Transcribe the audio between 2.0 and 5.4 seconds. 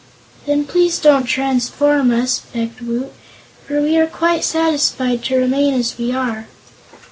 us," begged Woot, "for we are quite satisfied to